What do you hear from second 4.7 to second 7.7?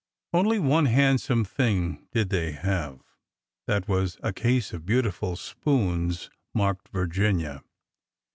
of beautiful spoons marked Virginia.